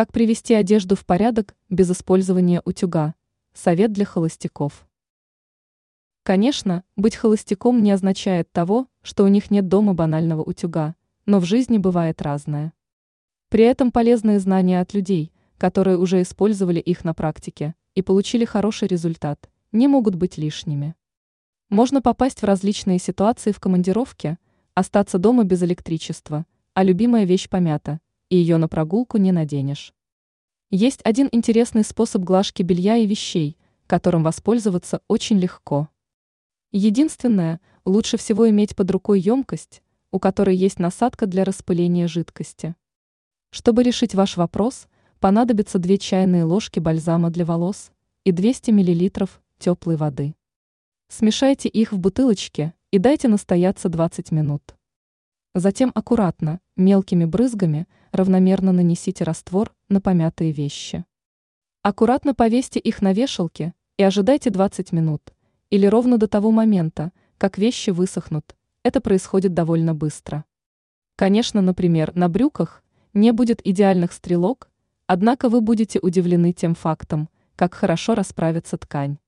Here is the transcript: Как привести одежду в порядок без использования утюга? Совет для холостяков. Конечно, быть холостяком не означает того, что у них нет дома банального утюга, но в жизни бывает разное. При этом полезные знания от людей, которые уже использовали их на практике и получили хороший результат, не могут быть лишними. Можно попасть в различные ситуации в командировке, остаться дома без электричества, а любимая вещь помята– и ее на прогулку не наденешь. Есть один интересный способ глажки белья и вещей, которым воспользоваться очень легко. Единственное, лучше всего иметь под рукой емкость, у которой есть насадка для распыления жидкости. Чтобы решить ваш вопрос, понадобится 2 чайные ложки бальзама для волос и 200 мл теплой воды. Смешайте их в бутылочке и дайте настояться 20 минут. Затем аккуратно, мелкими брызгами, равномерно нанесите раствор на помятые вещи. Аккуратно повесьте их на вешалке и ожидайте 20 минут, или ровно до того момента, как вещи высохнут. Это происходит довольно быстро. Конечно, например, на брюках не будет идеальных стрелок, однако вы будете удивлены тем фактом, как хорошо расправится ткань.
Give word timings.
Как 0.00 0.12
привести 0.12 0.54
одежду 0.54 0.96
в 0.96 1.04
порядок 1.04 1.54
без 1.68 1.90
использования 1.90 2.62
утюга? 2.64 3.14
Совет 3.52 3.92
для 3.92 4.06
холостяков. 4.06 4.88
Конечно, 6.22 6.84
быть 6.96 7.16
холостяком 7.16 7.82
не 7.82 7.90
означает 7.90 8.50
того, 8.50 8.86
что 9.02 9.24
у 9.24 9.28
них 9.28 9.50
нет 9.50 9.68
дома 9.68 9.92
банального 9.92 10.42
утюга, 10.42 10.94
но 11.26 11.38
в 11.38 11.44
жизни 11.44 11.76
бывает 11.76 12.22
разное. 12.22 12.72
При 13.50 13.64
этом 13.64 13.92
полезные 13.92 14.40
знания 14.40 14.80
от 14.80 14.94
людей, 14.94 15.34
которые 15.58 15.98
уже 15.98 16.22
использовали 16.22 16.80
их 16.80 17.04
на 17.04 17.12
практике 17.12 17.74
и 17.94 18.00
получили 18.00 18.46
хороший 18.46 18.88
результат, 18.88 19.50
не 19.70 19.86
могут 19.86 20.14
быть 20.14 20.38
лишними. 20.38 20.94
Можно 21.68 22.00
попасть 22.00 22.40
в 22.40 22.44
различные 22.44 22.98
ситуации 22.98 23.52
в 23.52 23.60
командировке, 23.60 24.38
остаться 24.72 25.18
дома 25.18 25.44
без 25.44 25.62
электричества, 25.62 26.46
а 26.72 26.84
любимая 26.84 27.24
вещь 27.24 27.50
помята– 27.50 28.00
и 28.30 28.36
ее 28.36 28.56
на 28.56 28.68
прогулку 28.68 29.18
не 29.18 29.32
наденешь. 29.32 29.92
Есть 30.70 31.00
один 31.04 31.28
интересный 31.32 31.84
способ 31.84 32.22
глажки 32.22 32.62
белья 32.62 32.96
и 32.96 33.06
вещей, 33.06 33.58
которым 33.86 34.22
воспользоваться 34.22 35.02
очень 35.08 35.38
легко. 35.38 35.88
Единственное, 36.72 37.60
лучше 37.84 38.16
всего 38.16 38.48
иметь 38.48 38.76
под 38.76 38.90
рукой 38.92 39.20
емкость, 39.20 39.82
у 40.12 40.18
которой 40.18 40.56
есть 40.56 40.78
насадка 40.78 41.26
для 41.26 41.44
распыления 41.44 42.06
жидкости. 42.06 42.76
Чтобы 43.50 43.82
решить 43.82 44.14
ваш 44.14 44.36
вопрос, 44.36 44.86
понадобится 45.18 45.78
2 45.78 45.96
чайные 45.98 46.44
ложки 46.44 46.78
бальзама 46.78 47.30
для 47.30 47.44
волос 47.44 47.90
и 48.24 48.30
200 48.30 48.70
мл 48.70 49.28
теплой 49.58 49.96
воды. 49.96 50.36
Смешайте 51.08 51.68
их 51.68 51.92
в 51.92 51.98
бутылочке 51.98 52.74
и 52.92 52.98
дайте 52.98 53.26
настояться 53.26 53.88
20 53.88 54.30
минут. 54.30 54.76
Затем 55.54 55.90
аккуратно, 55.96 56.60
мелкими 56.76 57.24
брызгами, 57.24 57.88
равномерно 58.12 58.70
нанесите 58.70 59.24
раствор 59.24 59.74
на 59.88 60.00
помятые 60.00 60.52
вещи. 60.52 61.04
Аккуратно 61.82 62.34
повесьте 62.34 62.78
их 62.78 63.02
на 63.02 63.12
вешалке 63.12 63.74
и 63.96 64.04
ожидайте 64.04 64.50
20 64.50 64.92
минут, 64.92 65.34
или 65.70 65.86
ровно 65.86 66.18
до 66.18 66.28
того 66.28 66.52
момента, 66.52 67.10
как 67.36 67.58
вещи 67.58 67.90
высохнут. 67.90 68.54
Это 68.84 69.00
происходит 69.00 69.52
довольно 69.52 69.92
быстро. 69.92 70.44
Конечно, 71.16 71.60
например, 71.60 72.12
на 72.14 72.28
брюках 72.28 72.84
не 73.12 73.32
будет 73.32 73.60
идеальных 73.66 74.12
стрелок, 74.12 74.70
однако 75.08 75.48
вы 75.48 75.60
будете 75.62 75.98
удивлены 76.00 76.52
тем 76.52 76.76
фактом, 76.76 77.28
как 77.56 77.74
хорошо 77.74 78.14
расправится 78.14 78.78
ткань. 78.78 79.18